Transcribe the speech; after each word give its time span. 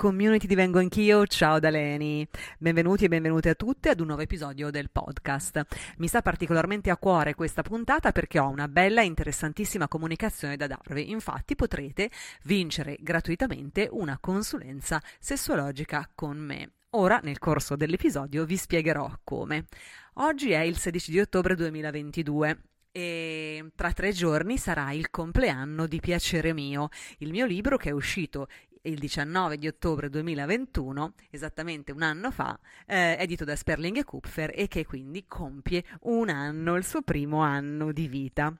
Community 0.00 0.46
divengo 0.46 0.78
anch'io, 0.78 1.26
ciao 1.26 1.58
da 1.58 1.70
Leni. 1.70 2.24
Benvenuti 2.56 3.06
e 3.06 3.08
benvenute 3.08 3.48
a 3.48 3.56
tutte 3.56 3.88
ad 3.88 3.98
un 3.98 4.06
nuovo 4.06 4.22
episodio 4.22 4.70
del 4.70 4.90
podcast. 4.92 5.66
Mi 5.96 6.06
sta 6.06 6.22
particolarmente 6.22 6.90
a 6.90 6.96
cuore 6.96 7.34
questa 7.34 7.62
puntata 7.62 8.12
perché 8.12 8.38
ho 8.38 8.48
una 8.48 8.68
bella 8.68 9.02
e 9.02 9.06
interessantissima 9.06 9.88
comunicazione 9.88 10.56
da 10.56 10.68
darvi. 10.68 11.10
Infatti 11.10 11.56
potrete 11.56 12.12
vincere 12.44 12.96
gratuitamente 13.00 13.88
una 13.90 14.18
consulenza 14.20 15.02
sessuologica 15.18 16.08
con 16.14 16.36
me. 16.38 16.74
Ora, 16.90 17.18
nel 17.24 17.40
corso 17.40 17.74
dell'episodio, 17.74 18.44
vi 18.44 18.56
spiegherò 18.56 19.10
come. 19.24 19.66
Oggi 20.20 20.52
è 20.52 20.60
il 20.60 20.78
16 20.78 21.10
di 21.10 21.18
ottobre 21.18 21.56
2022 21.56 22.60
e 22.98 23.70
tra 23.76 23.92
tre 23.92 24.10
giorni 24.12 24.58
sarà 24.58 24.90
il 24.92 25.10
compleanno 25.10 25.86
di 25.86 26.00
Piacere 26.00 26.52
mio, 26.52 26.88
il 27.18 27.30
mio 27.30 27.46
libro 27.46 27.76
che 27.76 27.90
è 27.90 27.92
uscito 27.92 28.48
il 28.88 28.98
19 28.98 29.58
di 29.58 29.66
ottobre 29.66 30.08
2021, 30.08 31.14
esattamente 31.30 31.92
un 31.92 32.02
anno 32.02 32.30
fa, 32.30 32.58
eh, 32.86 33.16
edito 33.18 33.44
da 33.44 33.54
Sperling 33.54 33.98
e 33.98 34.04
Kupfer 34.04 34.52
e 34.54 34.66
che 34.68 34.84
quindi 34.84 35.24
compie 35.26 35.84
un 36.02 36.28
anno, 36.28 36.74
il 36.76 36.84
suo 36.84 37.02
primo 37.02 37.40
anno 37.40 37.92
di 37.92 38.08
vita 38.08 38.52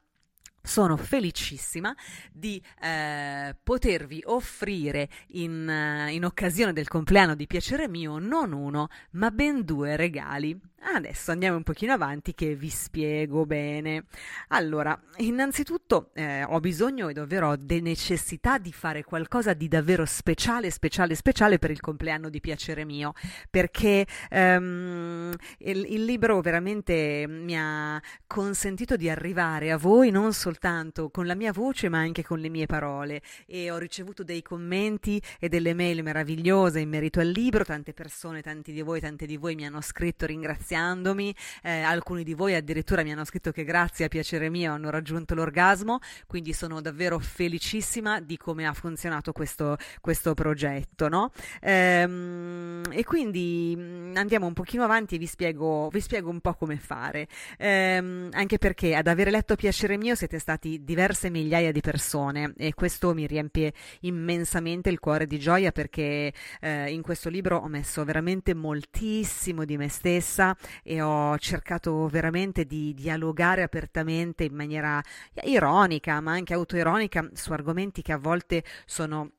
sono 0.60 0.96
felicissima 0.98 1.94
di 2.30 2.62
eh, 2.82 3.56
potervi 3.62 4.22
offrire 4.26 5.08
in, 5.28 5.66
uh, 5.66 6.10
in, 6.10 6.24
occasione 6.26 6.74
del 6.74 6.88
compleanno 6.88 7.34
di 7.34 7.46
piacere 7.46 7.88
mio 7.88 8.18
non 8.18 8.52
uno, 8.52 8.88
ma 9.12 9.30
ben 9.30 9.64
due 9.64 9.96
regali. 9.96 10.58
Adesso 10.80 11.32
andiamo 11.32 11.56
un 11.56 11.64
pochino 11.64 11.92
avanti 11.92 12.34
che 12.34 12.54
vi 12.54 12.70
spiego 12.70 13.44
bene. 13.44 14.04
Allora, 14.48 14.98
innanzitutto 15.16 16.10
eh, 16.14 16.44
ho 16.44 16.60
bisogno 16.60 17.08
e 17.08 17.12
davvero 17.12 17.48
ho 17.48 17.56
de 17.56 17.80
necessità 17.80 18.58
di 18.58 18.72
fare 18.72 19.02
qualcosa 19.02 19.54
di 19.54 19.66
davvero 19.66 20.04
speciale, 20.04 20.70
speciale, 20.70 21.16
speciale 21.16 21.58
per 21.58 21.72
il 21.72 21.80
compleanno 21.80 22.28
di 22.28 22.40
piacere 22.40 22.84
mio, 22.84 23.12
perché 23.50 24.06
um, 24.30 25.34
il, 25.58 25.84
il 25.92 26.04
libro 26.04 26.40
veramente 26.40 27.26
mi 27.28 27.58
ha 27.58 28.00
consentito 28.26 28.94
di 28.94 29.10
arrivare 29.10 29.72
a 29.72 29.76
voi 29.76 30.10
non 30.10 30.32
soltanto 30.32 31.10
con 31.10 31.26
la 31.26 31.34
mia 31.34 31.52
voce, 31.52 31.88
ma 31.88 31.98
anche 31.98 32.22
con 32.22 32.38
le 32.38 32.48
mie 32.48 32.66
parole 32.66 33.20
e 33.46 33.70
ho 33.72 33.78
ricevuto 33.78 34.22
dei 34.22 34.42
commenti 34.42 35.20
e 35.40 35.48
delle 35.48 35.74
mail 35.74 36.04
meravigliose 36.04 36.78
in 36.78 36.88
merito 36.88 37.18
al 37.18 37.28
libro, 37.28 37.64
tante 37.64 37.92
persone, 37.92 38.42
tanti 38.42 38.72
di 38.72 38.80
voi, 38.80 39.00
tante 39.00 39.26
di 39.26 39.36
voi 39.36 39.56
mi 39.56 39.66
hanno 39.66 39.80
scritto 39.80 40.24
ringraziando 40.24 40.66
ringraziandomi, 40.69 41.34
eh, 41.62 41.80
alcuni 41.80 42.22
di 42.22 42.34
voi 42.34 42.55
addirittura 42.55 43.02
mi 43.02 43.12
hanno 43.12 43.24
scritto 43.24 43.50
che 43.50 43.64
grazie 43.64 44.05
a 44.05 44.08
piacere 44.08 44.50
mio 44.50 44.72
hanno 44.72 44.91
raggiunto 44.91 45.34
l'orgasmo, 45.34 45.98
quindi 46.27 46.52
sono 46.52 46.80
davvero 46.80 47.19
felicissima 47.19 48.20
di 48.20 48.36
come 48.36 48.66
ha 48.66 48.75
funzionato 48.75 49.33
questo, 49.33 49.77
questo 50.00 50.34
progetto. 50.34 51.08
No? 51.08 51.30
Ehm, 51.60 52.83
e 52.91 53.05
quindi 53.05 53.75
mm, 53.77 54.16
andiamo 54.16 54.47
un 54.47 54.52
pochino 54.52 54.84
avanti 54.84 55.14
e 55.14 55.19
vi 55.19 55.27
spiego, 55.27 55.88
vi 55.88 56.00
spiego 56.00 56.28
un 56.28 56.41
po' 56.41 56.55
come 56.55 56.77
fare, 56.77 57.27
ehm, 57.56 58.31
anche 58.32 58.59
perché 58.59 58.94
ad 58.94 59.06
avere 59.06 59.31
letto 59.31 59.56
piacere 59.56 59.97
mio 59.97 60.15
siete 60.15 60.38
stati 60.38 60.84
diverse 60.84 61.31
migliaia 61.31 61.72
di 61.72 61.81
persone 61.81 62.53
e 62.56 62.75
questo 62.75 63.15
mi 63.15 63.26
riempie 63.26 63.72
immensamente 64.00 64.91
il 64.91 64.98
cuore 64.98 65.26
di 65.26 65.38
gioia 65.38 65.72
perché 65.72 66.32
eh, 66.60 66.91
in 66.92 67.03
questo 67.03 67.28
libro 67.28 67.59
ho 67.59 67.69
messo 67.69 68.04
veramente 68.04 68.54
moltissimo 68.54 69.65
di 69.65 69.76
me 69.76 69.88
stessa 69.88 70.56
e 70.82 71.00
ho 71.00 71.36
cercato 71.38 72.06
veramente 72.08 72.64
di 72.64 72.94
dialogare 72.94 73.62
apertamente 73.62 74.44
in 74.44 74.54
maniera 74.54 75.02
ironica, 75.44 76.20
ma 76.20 76.32
anche 76.32 76.54
autoironica 76.54 77.28
su 77.32 77.52
argomenti 77.52 78.02
che 78.02 78.12
a 78.12 78.19
volte 78.19 78.64
sono 78.84 79.32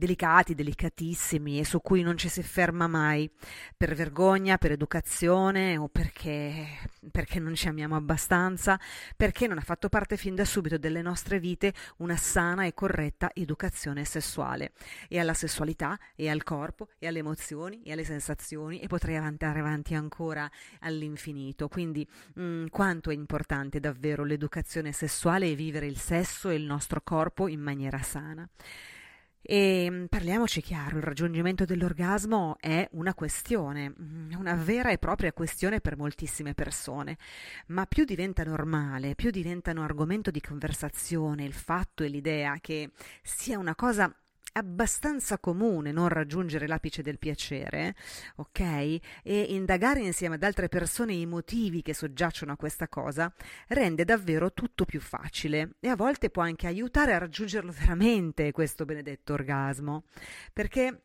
delicati, 0.00 0.54
delicatissimi 0.54 1.58
e 1.58 1.64
su 1.66 1.82
cui 1.82 2.00
non 2.00 2.16
ci 2.16 2.30
si 2.30 2.42
ferma 2.42 2.88
mai 2.88 3.30
per 3.76 3.94
vergogna, 3.94 4.56
per 4.56 4.72
educazione 4.72 5.76
o 5.76 5.88
perché, 5.88 6.66
perché 7.12 7.38
non 7.38 7.54
ci 7.54 7.68
amiamo 7.68 7.96
abbastanza, 7.96 8.80
perché 9.14 9.46
non 9.46 9.58
ha 9.58 9.60
fatto 9.60 9.90
parte 9.90 10.16
fin 10.16 10.34
da 10.34 10.46
subito 10.46 10.78
delle 10.78 11.02
nostre 11.02 11.38
vite 11.38 11.74
una 11.98 12.16
sana 12.16 12.64
e 12.64 12.72
corretta 12.72 13.30
educazione 13.34 14.06
sessuale 14.06 14.72
e 15.06 15.18
alla 15.18 15.34
sessualità 15.34 15.98
e 16.16 16.30
al 16.30 16.42
corpo 16.44 16.88
e 16.98 17.06
alle 17.06 17.18
emozioni 17.18 17.82
e 17.82 17.92
alle 17.92 18.04
sensazioni 18.04 18.80
e 18.80 18.86
potrei 18.86 19.16
andare 19.16 19.60
avanti 19.60 19.94
ancora 19.94 20.50
all'infinito. 20.80 21.68
Quindi 21.68 22.08
mh, 22.34 22.42
mm, 22.42 22.66
quanto 22.68 23.10
è 23.10 23.14
importante 23.14 23.80
davvero 23.80 24.24
l'educazione 24.24 24.92
sessuale 24.92 25.50
e 25.50 25.54
vivere 25.54 25.86
il 25.86 25.98
sesso 25.98 26.48
e 26.48 26.54
il 26.54 26.64
nostro 26.64 27.02
corpo 27.02 27.48
in 27.48 27.60
maniera 27.60 28.00
sana. 28.00 28.48
E 29.42 29.88
mm, 29.90 30.04
parliamoci 30.06 30.60
chiaro, 30.60 30.98
il 30.98 31.02
raggiungimento 31.02 31.64
dell'orgasmo 31.64 32.56
è 32.60 32.86
una 32.92 33.14
questione, 33.14 33.90
mm, 33.90 34.32
una 34.38 34.54
vera 34.54 34.90
e 34.90 34.98
propria 34.98 35.32
questione 35.32 35.80
per 35.80 35.96
moltissime 35.96 36.54
persone, 36.54 37.16
ma 37.68 37.86
più 37.86 38.04
diventa 38.04 38.44
normale, 38.44 39.14
più 39.14 39.30
diventano 39.30 39.82
argomento 39.82 40.30
di 40.30 40.40
conversazione 40.40 41.44
il 41.44 41.54
fatto 41.54 42.04
e 42.04 42.08
l'idea 42.08 42.58
che 42.60 42.90
sia 43.22 43.58
una 43.58 43.74
cosa 43.74 44.14
abbastanza 44.52 45.38
comune 45.38 45.92
non 45.92 46.08
raggiungere 46.08 46.66
l'apice 46.66 47.02
del 47.02 47.18
piacere, 47.18 47.94
ok? 48.36 48.60
E 48.60 49.00
indagare 49.48 50.00
insieme 50.00 50.36
ad 50.36 50.42
altre 50.42 50.68
persone 50.68 51.12
i 51.12 51.26
motivi 51.26 51.82
che 51.82 51.94
soggiacciono 51.94 52.52
a 52.52 52.56
questa 52.56 52.88
cosa 52.88 53.32
rende 53.68 54.04
davvero 54.04 54.52
tutto 54.52 54.84
più 54.84 55.00
facile 55.00 55.76
e 55.80 55.88
a 55.88 55.96
volte 55.96 56.30
può 56.30 56.42
anche 56.42 56.66
aiutare 56.66 57.14
a 57.14 57.18
raggiungerlo 57.18 57.72
veramente 57.72 58.52
questo 58.52 58.84
benedetto 58.84 59.32
orgasmo, 59.32 60.04
perché 60.52 61.02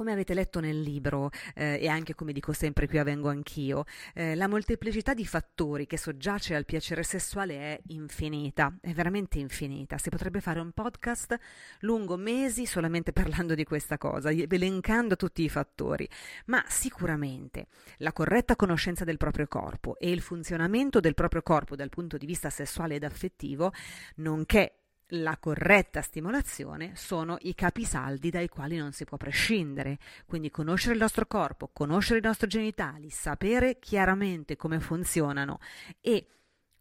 come 0.00 0.12
avete 0.12 0.32
letto 0.32 0.60
nel 0.60 0.80
libro, 0.80 1.28
eh, 1.54 1.78
e 1.78 1.86
anche 1.86 2.14
come 2.14 2.32
dico 2.32 2.54
sempre 2.54 2.88
qui 2.88 2.96
avvengo 2.96 3.28
anch'io, 3.28 3.84
eh, 4.14 4.34
la 4.34 4.48
molteplicità 4.48 5.12
di 5.12 5.26
fattori 5.26 5.86
che 5.86 5.98
soggiace 5.98 6.54
al 6.54 6.64
piacere 6.64 7.02
sessuale 7.02 7.54
è 7.54 7.80
infinita, 7.88 8.74
è 8.80 8.94
veramente 8.94 9.38
infinita. 9.38 9.98
Si 9.98 10.08
potrebbe 10.08 10.40
fare 10.40 10.58
un 10.58 10.72
podcast 10.72 11.36
lungo 11.80 12.16
mesi 12.16 12.64
solamente 12.64 13.12
parlando 13.12 13.54
di 13.54 13.64
questa 13.64 13.98
cosa, 13.98 14.30
elencando 14.30 15.16
tutti 15.16 15.42
i 15.42 15.50
fattori, 15.50 16.08
ma 16.46 16.64
sicuramente 16.66 17.66
la 17.98 18.14
corretta 18.14 18.56
conoscenza 18.56 19.04
del 19.04 19.18
proprio 19.18 19.48
corpo 19.48 19.98
e 19.98 20.10
il 20.10 20.22
funzionamento 20.22 21.00
del 21.00 21.12
proprio 21.12 21.42
corpo 21.42 21.76
dal 21.76 21.90
punto 21.90 22.16
di 22.16 22.24
vista 22.24 22.48
sessuale 22.48 22.94
ed 22.94 23.04
affettivo, 23.04 23.70
nonché 24.14 24.79
la 25.10 25.36
corretta 25.38 26.02
stimolazione 26.02 26.92
sono 26.94 27.36
i 27.40 27.54
capisaldi 27.54 28.30
dai 28.30 28.48
quali 28.48 28.76
non 28.76 28.92
si 28.92 29.04
può 29.04 29.16
prescindere. 29.16 29.98
Quindi 30.26 30.50
conoscere 30.50 30.94
il 30.94 31.00
nostro 31.00 31.26
corpo, 31.26 31.70
conoscere 31.72 32.18
i 32.18 32.22
nostri 32.22 32.48
genitali, 32.48 33.10
sapere 33.10 33.78
chiaramente 33.78 34.56
come 34.56 34.80
funzionano 34.80 35.58
e 36.00 36.26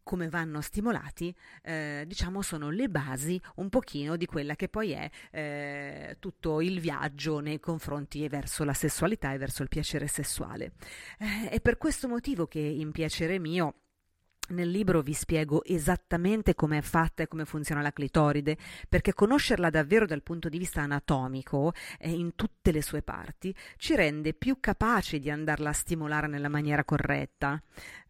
come 0.09 0.28
vanno 0.28 0.59
stimolati, 0.62 1.31
eh, 1.62 2.03
diciamo, 2.07 2.41
sono 2.41 2.72
le 2.72 2.90
basi 2.90 3.40
un 3.57 3.69
pochino 3.69 4.16
di 4.16 4.25
quella 4.25 4.56
che 4.56 4.67
poi 4.67 4.90
è 4.90 5.07
eh, 5.29 6.16
tutto 6.17 6.61
il 6.61 6.79
viaggio 6.79 7.40
nei 7.41 7.59
confronti 7.59 8.23
e 8.23 8.28
verso 8.28 8.64
la 8.64 8.73
sessualità 8.73 9.34
e 9.34 9.37
verso 9.37 9.61
il 9.61 9.67
piacere 9.67 10.08
sessuale. 10.08 10.72
Eh, 11.20 11.49
è 11.49 11.61
per 11.61 11.78
questo 11.78 12.08
motivo 12.08 12.47
che 12.47 12.58
in 12.58 12.91
piacere 12.91 13.37
mio 13.37 13.75
nel 14.49 14.69
libro 14.69 15.01
vi 15.01 15.13
spiego 15.13 15.63
esattamente 15.63 16.55
come 16.55 16.79
è 16.79 16.81
fatta 16.81 17.23
e 17.23 17.28
come 17.28 17.46
funziona 17.46 17.81
la 17.81 17.91
clitoride, 17.91 18.57
perché 18.87 19.13
conoscerla 19.13 19.69
davvero 19.69 20.05
dal 20.05 20.23
punto 20.23 20.49
di 20.49 20.57
vista 20.57 20.81
anatomico 20.81 21.73
e 21.97 22.11
in 22.11 22.35
tutte 22.35 22.72
le 22.72 22.81
sue 22.81 23.01
parti 23.01 23.53
ci 23.78 23.96
rende 23.96 24.34
più 24.34 24.59
capaci 24.59 25.19
di 25.19 25.29
andarla 25.29 25.69
a 25.69 25.73
stimolare 25.73 26.28
nella 26.28 26.49
maniera 26.49 26.84
corretta, 26.84 27.61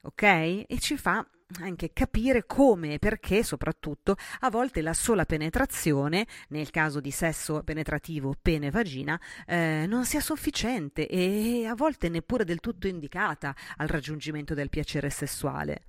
ok? 0.02 0.24
E 0.24 0.78
ci 0.80 0.98
fa 0.98 1.26
anche 1.62 1.92
capire 1.94 2.46
come 2.46 2.94
e 2.94 3.00
perché, 3.00 3.44
soprattutto, 3.44 4.16
a 4.42 4.50
volte 4.50 4.82
la 4.82 4.94
sola 4.94 5.26
penetrazione, 5.26 6.28
nel 6.50 6.70
caso 6.70 7.00
di 7.00 7.12
sesso 7.12 7.64
penetrativo 7.64 8.36
pene-vagina, 8.40 9.20
eh, 9.48 9.86
non 9.88 10.06
sia 10.06 10.22
sufficiente 10.22 11.08
e 11.08 11.66
a 11.66 11.74
volte 11.74 12.10
neppure 12.10 12.44
del 12.44 12.60
tutto 12.60 12.88
indicata 12.88 13.56
al 13.78 13.88
raggiungimento 13.88 14.54
del 14.54 14.70
piacere 14.70 15.10
sessuale. 15.10 15.86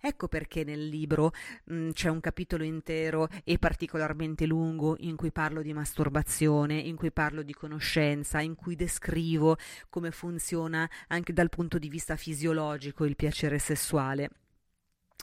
Ecco 0.00 0.28
perché 0.28 0.62
nel 0.62 0.86
libro 0.86 1.32
mh, 1.64 1.74
mm, 1.74 1.90
c'è 1.90 2.08
un 2.08 2.20
capitolo 2.20 2.62
intero 2.62 3.28
e 3.44 3.58
particolarmente 3.58 4.46
lungo 4.46 4.96
in 5.00 5.16
cui 5.16 5.32
parlo 5.32 5.60
di 5.60 5.72
masturbazione, 5.72 6.78
in 6.78 6.94
cui 6.94 7.10
parlo 7.10 7.42
di 7.42 7.52
conoscenza, 7.52 8.40
in 8.40 8.54
cui 8.54 8.76
descrivo 8.76 9.56
come 9.90 10.12
funziona 10.12 10.88
anche 11.08 11.32
dal 11.32 11.48
punto 11.48 11.78
di 11.78 11.88
vista 11.88 12.14
fisiologico 12.16 13.04
il 13.04 13.16
piacere 13.16 13.58
sessuale. 13.58 14.30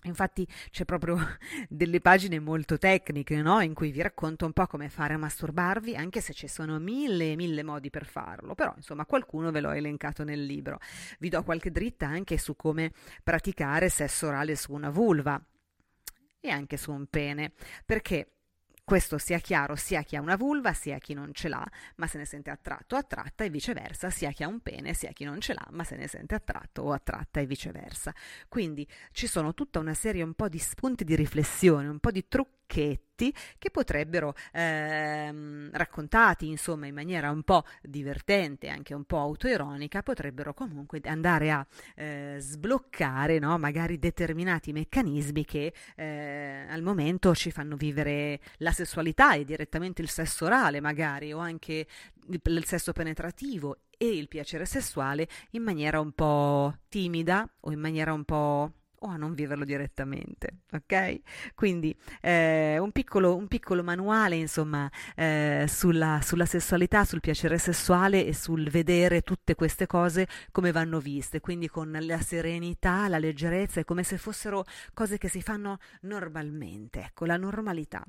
Infatti 0.03 0.47
c'è 0.69 0.85
proprio 0.85 1.17
delle 1.67 1.99
pagine 1.99 2.39
molto 2.39 2.77
tecniche, 2.77 3.41
no? 3.41 3.59
In 3.61 3.73
cui 3.73 3.91
vi 3.91 4.01
racconto 4.01 4.45
un 4.45 4.53
po' 4.53 4.67
come 4.67 4.89
fare 4.89 5.15
a 5.15 5.17
masturbarvi, 5.17 5.95
anche 5.95 6.21
se 6.21 6.33
ci 6.33 6.47
sono 6.47 6.77
mille 6.79 7.31
e 7.31 7.35
mille 7.35 7.63
modi 7.63 7.89
per 7.89 8.05
farlo, 8.05 8.53
però 8.53 8.73
insomma 8.75 9.05
qualcuno 9.05 9.51
ve 9.51 9.61
l'ho 9.61 9.71
elencato 9.71 10.23
nel 10.23 10.45
libro. 10.45 10.79
Vi 11.19 11.29
do 11.29 11.43
qualche 11.43 11.71
dritta 11.71 12.07
anche 12.07 12.37
su 12.37 12.55
come 12.55 12.91
praticare 13.23 13.89
sesso 13.89 14.27
orale 14.27 14.55
su 14.55 14.73
una 14.73 14.89
vulva 14.89 15.41
e 16.39 16.49
anche 16.49 16.77
su 16.77 16.91
un 16.91 17.07
pene, 17.07 17.53
perché 17.83 18.34
questo 18.85 19.17
sia 19.17 19.39
chiaro 19.39 19.75
sia 19.75 20.03
chi 20.03 20.15
ha 20.15 20.21
una 20.21 20.35
vulva 20.35 20.71
sia 20.73 20.99
chi 20.99 21.15
non 21.15 21.33
ce 21.33 21.49
l'ha, 21.49 21.67
ma 21.95 22.05
se 22.05 22.19
ne 22.19 22.25
sente 22.25 22.51
attratto 22.51 22.95
o 22.95 22.99
attratta 22.99 23.43
e 23.43 23.49
viceversa, 23.49 24.11
sia 24.11 24.29
chi 24.29 24.43
ha 24.43 24.47
un 24.47 24.59
pene 24.59 24.93
sia 24.93 25.11
chi 25.11 25.23
non 25.23 25.41
ce 25.41 25.53
l'ha, 25.53 25.67
ma 25.71 25.83
se 25.83 25.95
ne 25.95 26.07
sente 26.07 26.35
attratto 26.35 26.83
o 26.83 26.91
attratta 26.91 27.39
e 27.39 27.47
viceversa. 27.47 28.13
Quindi 28.47 28.87
ci 29.11 29.25
sono 29.25 29.55
tutta 29.55 29.79
una 29.79 29.95
serie 29.95 30.21
un 30.21 30.35
po' 30.35 30.49
di 30.49 30.59
spunti 30.59 31.03
di 31.03 31.15
riflessione, 31.15 31.87
un 31.87 31.99
po' 31.99 32.11
di 32.11 32.27
trucchetti 32.65 33.33
che 33.57 33.71
potrebbero 33.71 34.33
ehm, 34.51 35.69
raccontati 35.71 36.47
insomma 36.47 36.87
in 36.87 36.93
maniera 36.93 37.31
un 37.31 37.43
po' 37.43 37.63
divertente, 37.81 38.67
anche 38.67 38.93
un 38.93 39.05
po' 39.05 39.19
autoironica, 39.19 40.03
potrebbero 40.03 40.53
comunque 40.53 40.99
andare 41.05 41.51
a 41.51 41.65
eh, 41.95 42.37
sbloccare 42.39 43.39
no? 43.39 43.57
magari 43.57 43.97
determinati 43.99 44.73
meccanismi 44.73 45.45
che 45.45 45.73
eh, 45.95 46.65
al 46.67 46.81
momento 46.81 47.33
ci 47.33 47.51
fanno 47.51 47.77
vivere 47.77 48.39
la 48.57 48.71
sessualità 48.71 49.35
e 49.35 49.45
direttamente 49.45 50.01
il 50.01 50.09
sesso 50.09 50.45
orale 50.45 50.81
magari 50.81 51.31
o 51.31 51.37
anche 51.37 51.87
il, 52.27 52.41
il 52.43 52.65
sesso 52.65 52.91
penetrativo 52.91 53.77
e 53.97 54.07
il 54.09 54.27
piacere 54.27 54.65
sessuale 54.65 55.27
in 55.51 55.63
maniera 55.63 56.01
un 56.01 56.11
po' 56.11 56.75
timida 56.89 57.49
o 57.61 57.71
in 57.71 57.79
maniera 57.79 58.11
un 58.11 58.25
po' 58.25 58.71
o 58.99 59.07
a 59.07 59.17
non 59.17 59.33
viverlo 59.33 59.65
direttamente, 59.65 60.59
ok? 60.71 61.19
Quindi 61.53 61.95
eh, 62.21 62.77
un, 62.79 62.91
piccolo, 62.91 63.35
un, 63.35 63.47
piccolo, 63.47 63.83
manuale, 63.83 64.35
insomma, 64.35 64.89
eh, 65.15 65.65
sulla, 65.67 66.19
sulla, 66.21 66.45
sessualità, 66.45 67.03
sul 67.03 67.19
piacere 67.19 67.57
sessuale 67.57 68.25
e 68.25 68.33
sul 68.33 68.69
vedere 68.69 69.21
tutte 69.21 69.55
queste 69.55 69.87
cose 69.87 70.27
come 70.51 70.71
vanno 70.71 70.99
viste, 70.99 71.39
quindi 71.39 71.67
con 71.67 71.97
la 71.99 72.21
serenità, 72.21 73.07
la 73.07 73.17
leggerezza, 73.19 73.79
è 73.79 73.83
come 73.83 74.03
se 74.03 74.17
fossero 74.17 74.63
cose 74.93 75.17
che 75.17 75.29
si 75.29 75.41
fanno 75.41 75.77
normalmente, 76.01 77.01
ecco, 77.01 77.25
la 77.25 77.37
normalità. 77.37 78.03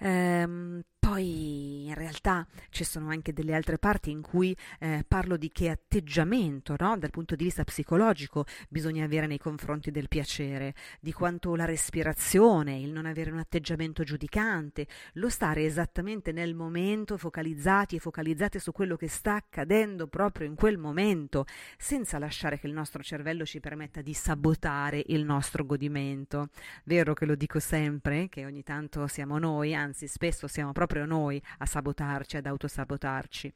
Ehm, 0.00 0.82
poi 1.04 1.84
in 1.84 1.92
realtà 1.92 2.46
ci 2.70 2.82
sono 2.82 3.10
anche 3.10 3.34
delle 3.34 3.54
altre 3.54 3.76
parti 3.76 4.10
in 4.10 4.22
cui 4.22 4.56
eh, 4.80 5.04
parlo 5.06 5.36
di 5.36 5.50
che 5.50 5.68
atteggiamento, 5.68 6.76
no? 6.78 6.96
dal 6.96 7.10
punto 7.10 7.36
di 7.36 7.44
vista 7.44 7.62
psicologico, 7.62 8.46
bisogna 8.70 9.04
avere 9.04 9.26
nei 9.26 9.36
confronti 9.36 9.90
del 9.90 10.08
piacere, 10.08 10.74
di 11.00 11.12
quanto 11.12 11.54
la 11.56 11.66
respirazione, 11.66 12.80
il 12.80 12.90
non 12.90 13.04
avere 13.04 13.30
un 13.30 13.38
atteggiamento 13.38 14.02
giudicante, 14.02 14.86
lo 15.14 15.28
stare 15.28 15.66
esattamente 15.66 16.32
nel 16.32 16.54
momento, 16.54 17.18
focalizzati 17.18 17.96
e 17.96 17.98
focalizzate 17.98 18.58
su 18.58 18.72
quello 18.72 18.96
che 18.96 19.08
sta 19.08 19.34
accadendo 19.34 20.06
proprio 20.06 20.46
in 20.46 20.54
quel 20.54 20.78
momento, 20.78 21.44
senza 21.76 22.18
lasciare 22.18 22.58
che 22.58 22.66
il 22.66 22.72
nostro 22.72 23.02
cervello 23.02 23.44
ci 23.44 23.60
permetta 23.60 24.00
di 24.00 24.14
sabotare 24.14 25.02
il 25.08 25.22
nostro 25.24 25.66
godimento. 25.66 26.48
Vero 26.84 27.12
che 27.12 27.26
lo 27.26 27.34
dico 27.34 27.60
sempre, 27.60 28.30
che 28.30 28.46
ogni 28.46 28.62
tanto 28.62 29.06
siamo 29.06 29.38
noi, 29.38 29.74
anzi 29.74 29.93
spesso 29.94 30.46
siamo 30.48 30.72
proprio 30.72 31.06
noi 31.06 31.40
a 31.58 31.66
sabotarci, 31.66 32.36
ad 32.36 32.46
autosabotarci. 32.46 33.54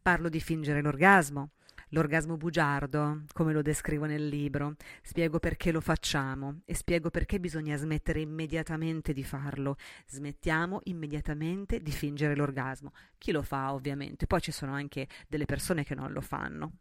Parlo 0.00 0.28
di 0.28 0.40
fingere 0.40 0.80
l'orgasmo, 0.80 1.50
l'orgasmo 1.90 2.36
bugiardo, 2.36 3.24
come 3.32 3.52
lo 3.52 3.62
descrivo 3.62 4.04
nel 4.04 4.26
libro. 4.26 4.76
Spiego 5.02 5.38
perché 5.38 5.72
lo 5.72 5.80
facciamo 5.80 6.60
e 6.64 6.74
spiego 6.74 7.10
perché 7.10 7.38
bisogna 7.38 7.76
smettere 7.76 8.20
immediatamente 8.20 9.12
di 9.12 9.24
farlo. 9.24 9.76
Smettiamo 10.06 10.80
immediatamente 10.84 11.80
di 11.80 11.92
fingere 11.92 12.34
l'orgasmo. 12.34 12.92
Chi 13.18 13.32
lo 13.32 13.42
fa, 13.42 13.72
ovviamente. 13.72 14.26
Poi 14.26 14.40
ci 14.40 14.52
sono 14.52 14.72
anche 14.72 15.08
delle 15.28 15.44
persone 15.44 15.84
che 15.84 15.94
non 15.94 16.12
lo 16.12 16.20
fanno. 16.20 16.72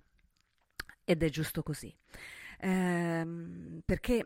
Ed 1.06 1.22
è 1.22 1.30
giusto 1.30 1.64
così. 1.64 1.94
Ehm, 2.60 3.82
perché 3.86 4.26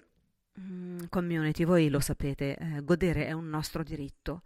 community, 1.09 1.63
voi 1.63 1.89
lo 1.89 1.99
sapete, 1.99 2.55
eh, 2.55 2.83
godere 2.83 3.27
è 3.27 3.31
un 3.31 3.47
nostro 3.47 3.83
diritto 3.83 4.41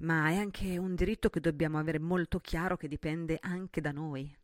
ma 0.00 0.28
è 0.28 0.36
anche 0.36 0.78
un 0.78 0.94
diritto 0.94 1.30
che 1.30 1.40
dobbiamo 1.40 1.78
avere 1.78 1.98
molto 1.98 2.38
chiaro 2.38 2.76
che 2.76 2.88
dipende 2.88 3.38
anche 3.40 3.80
da 3.80 3.92
noi. 3.92 4.36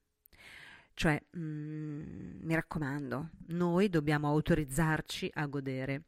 Cioè, 0.97 1.21
mm, 1.37 2.43
mi 2.43 2.55
raccomando, 2.55 3.31
noi 3.49 3.89
dobbiamo 3.89 4.29
autorizzarci 4.29 5.29
a 5.35 5.47
godere 5.47 6.05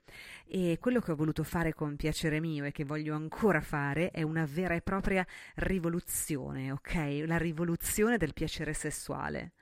e 0.47 0.79
quello 0.81 1.00
che 1.00 1.11
ho 1.11 1.17
voluto 1.17 1.43
fare 1.43 1.75
con 1.75 1.97
piacere 1.97 2.38
mio 2.38 2.64
e 2.64 2.70
che 2.70 2.85
voglio 2.85 3.17
ancora 3.17 3.61
fare 3.61 4.12
è 4.12 4.23
una 4.23 4.47
vera 4.47 4.75
e 4.75 4.82
propria 4.82 5.26
rivoluzione, 5.56 6.70
ok? 6.70 7.25
La 7.26 7.37
rivoluzione 7.37 8.17
del 8.17 8.32
piacere 8.32 8.75
sessuale. 8.75 9.55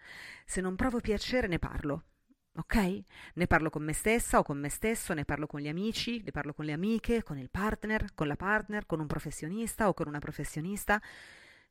Se 0.44 0.60
non 0.60 0.76
provo 0.76 1.00
piacere 1.00 1.46
ne 1.46 1.58
parlo, 1.58 2.04
ok? 2.56 3.02
Ne 3.34 3.46
parlo 3.46 3.70
con 3.70 3.82
me 3.82 3.92
stessa 3.92 4.38
o 4.38 4.42
con 4.42 4.58
me 4.58 4.68
stesso, 4.68 5.14
ne 5.14 5.24
parlo 5.24 5.46
con 5.46 5.60
gli 5.60 5.68
amici, 5.68 6.22
ne 6.22 6.30
parlo 6.30 6.54
con 6.54 6.64
le 6.64 6.72
amiche, 6.72 7.22
con 7.22 7.38
il 7.38 7.50
partner, 7.50 8.14
con 8.14 8.26
la 8.26 8.36
partner, 8.36 8.86
con 8.86 9.00
un 9.00 9.06
professionista 9.06 9.88
o 9.88 9.94
con 9.94 10.06
una 10.06 10.18
professionista. 10.18 11.00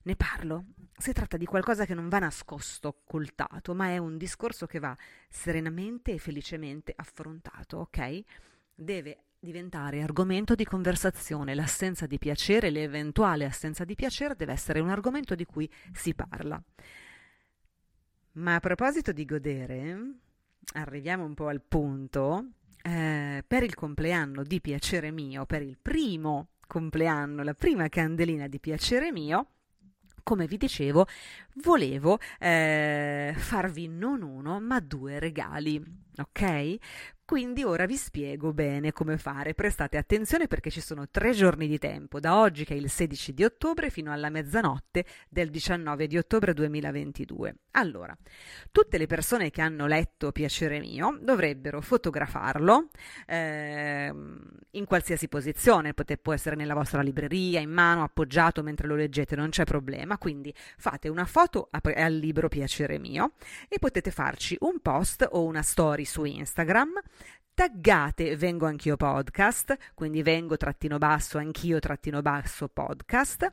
Ne 0.05 0.15
parlo. 0.17 0.65
Si 0.97 1.13
tratta 1.13 1.37
di 1.37 1.45
qualcosa 1.45 1.85
che 1.85 1.93
non 1.93 2.09
va 2.09 2.19
nascosto, 2.19 2.89
occultato, 2.89 3.73
ma 3.73 3.87
è 3.87 3.97
un 3.97 4.17
discorso 4.17 4.65
che 4.65 4.79
va 4.79 4.95
serenamente 5.29 6.11
e 6.11 6.17
felicemente 6.17 6.93
affrontato, 6.95 7.77
ok? 7.77 8.21
Deve 8.75 9.23
diventare 9.39 10.01
argomento 10.01 10.55
di 10.55 10.65
conversazione. 10.65 11.55
L'assenza 11.55 12.05
di 12.05 12.17
piacere, 12.17 12.69
l'eventuale 12.69 13.45
assenza 13.45 13.85
di 13.85 13.95
piacere 13.95 14.35
deve 14.35 14.51
essere 14.51 14.81
un 14.81 14.89
argomento 14.89 15.35
di 15.35 15.45
cui 15.45 15.69
si 15.93 16.13
parla. 16.13 16.61
Ma 18.33 18.55
a 18.55 18.59
proposito 18.59 19.11
di 19.11 19.25
godere, 19.25 20.15
arriviamo 20.73 21.25
un 21.25 21.33
po' 21.33 21.47
al 21.47 21.61
punto, 21.61 22.51
eh, 22.81 23.43
per 23.47 23.63
il 23.63 23.75
compleanno 23.75 24.43
di 24.43 24.61
piacere 24.61 25.11
mio, 25.11 25.45
per 25.45 25.61
il 25.61 25.77
primo 25.81 26.49
compleanno, 26.67 27.43
la 27.43 27.53
prima 27.53 27.87
candelina 27.89 28.47
di 28.47 28.59
piacere 28.59 29.11
mio, 29.11 29.47
come 30.23 30.47
vi 30.47 30.57
dicevo, 30.57 31.05
volevo 31.55 32.17
eh, 32.39 33.33
farvi 33.35 33.87
non 33.87 34.21
uno, 34.21 34.59
ma 34.59 34.79
due 34.79 35.19
regali, 35.19 35.81
ok? 36.17 36.77
Quindi 37.25 37.63
ora 37.63 37.85
vi 37.85 37.95
spiego 37.95 38.51
bene 38.51 38.91
come 38.91 39.17
fare. 39.17 39.53
Prestate 39.53 39.95
attenzione 39.97 40.47
perché 40.47 40.69
ci 40.69 40.81
sono 40.81 41.07
tre 41.09 41.31
giorni 41.31 41.67
di 41.67 41.79
tempo, 41.79 42.19
da 42.19 42.37
oggi 42.37 42.65
che 42.65 42.73
è 42.73 42.77
il 42.77 42.89
16 42.89 43.33
di 43.33 43.45
ottobre 43.45 43.89
fino 43.89 44.11
alla 44.11 44.29
mezzanotte 44.29 45.05
del 45.29 45.49
19 45.49 46.07
di 46.07 46.17
ottobre 46.17 46.53
2022. 46.53 47.55
Allora, 47.71 48.15
tutte 48.71 48.97
le 48.97 49.07
persone 49.07 49.51
che 49.51 49.61
hanno 49.61 49.87
letto 49.87 50.33
Piacere 50.33 50.79
mio 50.79 51.17
dovrebbero 51.21 51.79
fotografarlo 51.79 52.89
eh, 53.25 54.13
in 54.71 54.85
qualsiasi 54.85 55.27
posizione, 55.29 55.93
Potete, 55.93 56.21
può 56.21 56.33
essere 56.33 56.57
nella 56.57 56.73
vostra 56.73 57.01
libreria, 57.01 57.61
in 57.61 57.71
mano, 57.71 58.03
appoggiato 58.03 58.61
mentre 58.63 58.85
lo 58.85 58.95
leggete, 58.95 59.37
non 59.37 59.49
c'è 59.49 59.63
problema. 59.63 60.17
Quindi 60.17 60.53
fate 60.77 61.07
una 61.07 61.25
foto 61.25 61.69
al 61.71 62.13
libro 62.13 62.49
Piacere 62.49 62.99
mio 62.99 63.31
e 63.69 63.79
potete 63.79 64.11
farci 64.11 64.57
un 64.59 64.81
post 64.81 65.25
o 65.31 65.45
una 65.45 65.63
story 66.03 66.05
su 66.05 66.23
Instagram. 66.23 66.91
Taggate 67.55 68.35
Vengo 68.35 68.65
Anch'io 68.65 68.97
Podcast, 68.97 69.77
quindi 69.93 70.23
vengo 70.23 70.57
trattino 70.57 70.97
basso 70.97 71.37
anch'io 71.37 71.77
trattino 71.77 72.23
basso 72.23 72.67
podcast. 72.67 73.43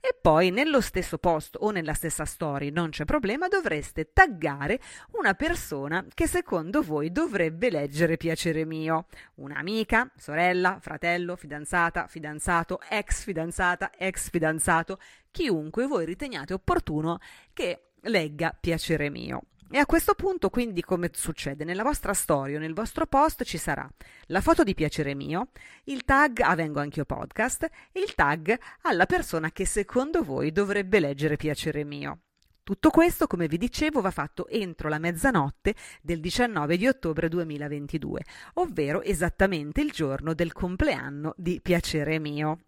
E 0.00 0.16
poi 0.20 0.50
nello 0.50 0.80
stesso 0.80 1.18
post 1.18 1.56
o 1.58 1.72
nella 1.72 1.92
stessa 1.94 2.24
story, 2.24 2.70
non 2.70 2.90
c'è 2.90 3.04
problema, 3.04 3.48
dovreste 3.48 4.12
taggare 4.12 4.80
una 5.14 5.34
persona 5.34 6.06
che 6.14 6.28
secondo 6.28 6.82
voi 6.82 7.10
dovrebbe 7.10 7.68
leggere 7.68 8.16
Piacere 8.16 8.64
mio, 8.64 9.06
un'amica, 9.36 10.08
sorella, 10.16 10.78
fratello, 10.80 11.34
fidanzata, 11.34 12.06
fidanzato, 12.06 12.78
ex 12.88 13.24
fidanzata, 13.24 13.90
ex 13.92 14.30
fidanzato, 14.30 15.00
chiunque 15.32 15.88
voi 15.88 16.04
riteniate 16.04 16.52
opportuno 16.52 17.18
che 17.52 17.88
legga 18.02 18.56
Piacere 18.58 19.10
mio. 19.10 19.42
E 19.70 19.76
a 19.76 19.84
questo 19.84 20.14
punto, 20.14 20.48
quindi, 20.48 20.80
come 20.80 21.10
succede? 21.12 21.62
Nella 21.62 21.82
vostra 21.82 22.14
storia 22.14 22.58
nel 22.58 22.72
vostro 22.72 23.06
post 23.06 23.44
ci 23.44 23.58
sarà 23.58 23.86
la 24.28 24.40
foto 24.40 24.62
di 24.62 24.72
piacere 24.72 25.14
mio, 25.14 25.48
il 25.84 26.04
tag 26.04 26.40
a 26.40 26.54
Vengo 26.54 26.80
Anch'io 26.80 27.04
Podcast 27.04 27.64
e 27.92 28.00
il 28.00 28.14
tag 28.14 28.58
alla 28.82 29.04
persona 29.04 29.50
che 29.52 29.66
secondo 29.66 30.22
voi 30.22 30.52
dovrebbe 30.52 31.00
leggere 31.00 31.36
piacere 31.36 31.84
mio. 31.84 32.20
Tutto 32.62 32.88
questo, 32.88 33.26
come 33.26 33.46
vi 33.46 33.58
dicevo, 33.58 34.00
va 34.00 34.10
fatto 34.10 34.48
entro 34.48 34.88
la 34.88 34.98
mezzanotte 34.98 35.74
del 36.00 36.20
19 36.20 36.78
di 36.78 36.86
ottobre 36.86 37.28
2022, 37.28 38.24
ovvero 38.54 39.02
esattamente 39.02 39.82
il 39.82 39.90
giorno 39.90 40.32
del 40.32 40.52
compleanno 40.52 41.34
di 41.36 41.60
Piacere 41.60 42.18
mio. 42.18 42.60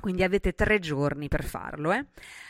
Quindi 0.00 0.22
avete 0.22 0.54
tre 0.54 0.78
giorni 0.78 1.28
per 1.28 1.44
farlo. 1.44 1.92
Eh? 1.92 2.04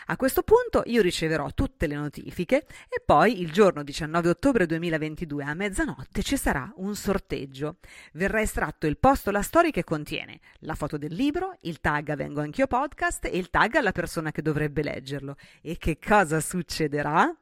A 0.06 0.16
questo 0.16 0.42
punto 0.42 0.82
io 0.86 1.02
riceverò 1.02 1.50
tutte 1.54 1.86
le 1.86 1.94
notifiche 1.94 2.66
e 2.88 3.02
poi 3.04 3.40
il 3.40 3.52
giorno 3.52 3.82
19 3.82 4.28
ottobre 4.28 4.66
2022 4.66 5.44
a 5.44 5.54
mezzanotte 5.54 6.22
ci 6.22 6.36
sarà 6.36 6.72
un 6.76 6.94
sorteggio. 6.94 7.76
Verrà 8.12 8.40
estratto 8.40 8.86
il 8.86 8.98
post 8.98 9.28
la 9.28 9.42
storia 9.42 9.70
che 9.70 9.84
contiene 9.84 10.40
la 10.60 10.74
foto 10.74 10.98
del 10.98 11.14
libro, 11.14 11.56
il 11.62 11.80
tag 11.80 12.14
Vengo 12.14 12.40
Anch'io 12.40 12.66
Podcast 12.66 13.24
e 13.26 13.36
il 13.36 13.50
tag 13.50 13.76
alla 13.76 13.92
persona 13.92 14.30
che 14.30 14.42
dovrebbe 14.42 14.82
leggerlo. 14.82 15.36
E 15.62 15.76
che 15.78 15.98
cosa 15.98 16.40
succederà? 16.40 17.34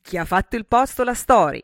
Chi 0.00 0.18
ha 0.18 0.24
fatto 0.24 0.56
il 0.56 0.66
post 0.66 0.98
la 1.00 1.14
story 1.14 1.62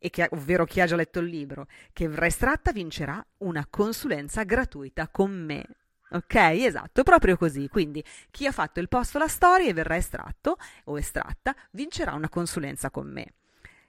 ha, 0.00 0.28
ovvero 0.30 0.64
chi 0.64 0.80
ha 0.80 0.86
già 0.86 0.96
letto 0.96 1.20
il 1.20 1.26
libro, 1.26 1.66
che 1.92 2.08
verrà 2.08 2.26
estratta 2.26 2.72
vincerà 2.72 3.24
una 3.38 3.66
consulenza 3.68 4.44
gratuita 4.44 5.08
con 5.08 5.30
me. 5.30 5.66
Ok, 6.12 6.34
esatto, 6.34 7.02
proprio 7.04 7.36
così. 7.36 7.68
Quindi 7.68 8.02
chi 8.30 8.46
ha 8.46 8.52
fatto 8.52 8.80
il 8.80 8.88
posto 8.88 9.18
la 9.18 9.28
storia 9.28 9.68
e 9.68 9.72
verrà 9.72 9.96
estratto 9.96 10.56
o 10.84 10.98
estratta 10.98 11.54
vincerà 11.72 12.14
una 12.14 12.28
consulenza 12.28 12.90
con 12.90 13.08
me. 13.10 13.34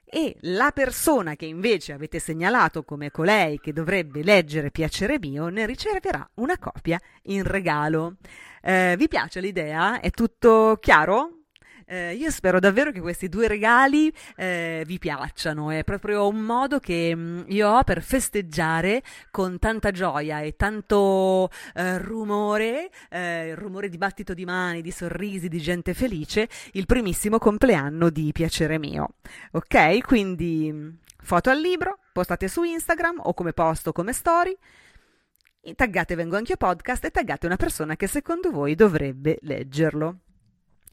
E 0.04 0.36
la 0.40 0.70
persona 0.72 1.36
che 1.36 1.46
invece 1.46 1.92
avete 1.92 2.18
segnalato 2.18 2.84
come 2.84 3.10
colei 3.10 3.58
che 3.58 3.72
dovrebbe 3.72 4.22
leggere 4.22 4.70
Piacere 4.70 5.18
mio 5.18 5.48
ne 5.48 5.66
riceverà 5.66 6.28
una 6.34 6.58
copia 6.58 7.00
in 7.24 7.42
regalo. 7.44 8.16
Eh, 8.60 8.94
vi 8.98 9.08
piace 9.08 9.40
l'idea? 9.40 10.00
È 10.00 10.10
tutto 10.10 10.76
chiaro? 10.80 11.41
Eh, 11.86 12.14
io 12.14 12.30
spero 12.30 12.58
davvero 12.58 12.90
che 12.90 13.00
questi 13.00 13.28
due 13.28 13.48
regali 13.48 14.12
eh, 14.36 14.82
vi 14.86 14.98
piacciono, 14.98 15.70
è 15.70 15.84
proprio 15.84 16.28
un 16.28 16.40
modo 16.40 16.78
che 16.78 17.14
mm, 17.14 17.42
io 17.48 17.68
ho 17.68 17.82
per 17.84 18.02
festeggiare 18.02 19.02
con 19.30 19.58
tanta 19.58 19.90
gioia 19.90 20.40
e 20.40 20.56
tanto 20.56 21.50
eh, 21.74 21.98
rumore, 21.98 22.90
eh, 23.10 23.54
rumore 23.54 23.88
di 23.88 23.98
battito 23.98 24.34
di 24.34 24.44
mani, 24.44 24.82
di 24.82 24.90
sorrisi, 24.90 25.48
di 25.48 25.58
gente 25.58 25.94
felice, 25.94 26.48
il 26.72 26.86
primissimo 26.86 27.38
compleanno 27.38 28.10
di 28.10 28.30
Piacere 28.32 28.78
mio. 28.78 29.14
Ok? 29.52 30.00
Quindi 30.00 30.70
mm, 30.72 30.88
foto 31.22 31.50
al 31.50 31.60
libro, 31.60 31.98
postate 32.12 32.48
su 32.48 32.62
Instagram 32.62 33.20
o 33.22 33.34
come 33.34 33.52
posto 33.52 33.92
come 33.92 34.12
story 34.12 34.56
taggate 35.76 36.16
Vengo 36.16 36.36
Anch'io 36.36 36.56
Podcast 36.56 37.04
e 37.04 37.10
taggate 37.10 37.46
una 37.46 37.56
persona 37.56 37.94
che 37.94 38.08
secondo 38.08 38.50
voi 38.50 38.74
dovrebbe 38.74 39.38
leggerlo. 39.42 40.18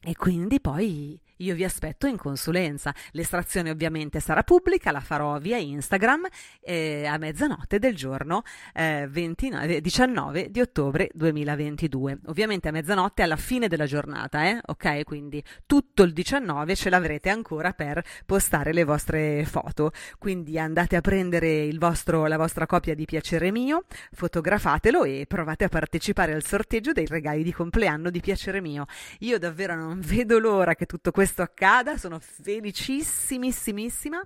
E 0.02 0.16
quindi 0.16 0.60
poi 0.60 1.20
io 1.40 1.56
vi 1.56 1.64
aspetto 1.64 2.08
in 2.08 2.18
consulenza. 2.18 2.94
L'estrazione 3.12 3.70
ovviamente 3.70 4.20
sarà 4.20 4.44
pubblica, 4.44 4.92
la 4.92 5.00
farò 5.00 5.38
via 5.40 5.58
Instagram 5.58 6.28
eh, 6.62 7.06
a 7.06 7.18
mezzanotte 7.18 7.80
del 7.80 7.96
giorno 7.96 8.44
eh, 8.74 9.08
29, 9.10 9.82
19 9.82 10.52
di 10.52 10.62
ottobre 10.62 11.10
2022. 11.14 12.20
Ovviamente 12.28 12.68
a 12.68 12.72
mezzanotte 12.72 13.22
alla 13.22 13.36
fine 13.36 13.68
della 13.68 13.86
giornata, 13.86 14.46
eh? 14.46 14.60
ok? 14.66 15.04
Quindi 15.04 15.44
tutto 15.66 16.04
il 16.04 16.14
19 16.14 16.76
ce 16.76 16.90
l'avrete 16.90 17.30
ancora 17.30 17.74
per 17.74 18.04
postare 18.26 18.74
le 18.74 18.84
vostre 18.84 19.46
foto. 19.46 19.92
Quindi 20.18 20.60
andate 20.60 20.96
a 20.96 21.02
prendere 21.02 21.70
vostro, 21.78 22.28
la 22.28 22.38
vostra 22.38 22.66
copia 22.66 22.94
di 22.94 23.06
Piacere 23.06 23.52
Mio, 23.52 23.86
fotografatelo 24.12 25.04
e 25.04 25.26
provate 25.28 25.64
a 25.64 25.70
partecipare 25.70 26.34
al 26.34 26.44
sorteggio 26.44 26.92
dei 26.92 27.06
regali 27.06 27.44
di 27.44 27.54
compleanno 27.54 28.10
di 28.10 28.20
Piacere 28.20 28.62
Mio. 28.62 28.86
Io 29.20 29.40
davvero 29.40 29.76
non 29.76 30.00
vedo 30.02 30.38
l'ora 30.38 30.76
che 30.76 30.86
tutto 30.86 31.12
questo 31.12 31.29
questo 31.30 31.44
accada, 31.44 31.96
sono 31.98 32.18
felicissimissimissima, 32.20 34.20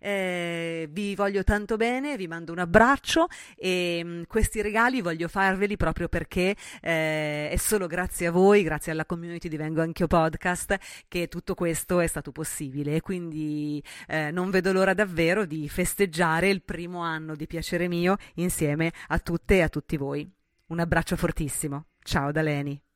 eh, 0.00 0.88
vi 0.90 1.14
voglio 1.14 1.44
tanto 1.44 1.76
bene, 1.76 2.16
vi 2.16 2.26
mando 2.26 2.50
un 2.50 2.58
abbraccio 2.58 3.28
e 3.56 4.02
mh, 4.02 4.08
mm, 4.08 4.22
questi 4.26 4.60
regali 4.60 5.00
voglio 5.00 5.28
farveli 5.28 5.76
proprio 5.76 6.08
perché 6.08 6.56
eh, 6.80 7.48
è 7.48 7.56
solo 7.56 7.86
grazie 7.86 8.26
a 8.26 8.32
voi, 8.32 8.64
grazie 8.64 8.90
alla 8.90 9.04
community 9.04 9.48
di 9.48 9.56
Vengo 9.56 9.82
Anch'io 9.82 10.08
Podcast 10.08 10.76
che 11.06 11.28
tutto 11.28 11.54
questo 11.54 12.00
è 12.00 12.08
stato 12.08 12.32
possibile 12.32 13.00
quindi 13.00 13.80
eh, 14.08 14.32
non 14.32 14.50
vedo 14.50 14.72
l'ora 14.72 14.94
davvero 14.94 15.44
di 15.44 15.68
festeggiare 15.68 16.48
il 16.48 16.62
primo 16.62 17.02
anno 17.02 17.36
di 17.36 17.46
piacere 17.46 17.86
mio 17.86 18.16
insieme 18.34 18.92
a 19.08 19.18
tutte 19.20 19.58
e 19.58 19.62
a 19.62 19.68
tutti 19.68 19.96
voi. 19.96 20.28
Un 20.66 20.80
abbraccio 20.80 21.14
fortissimo. 21.16 21.86
Ciao 22.02 22.32
da 22.32 22.42
Leni. 22.42 22.87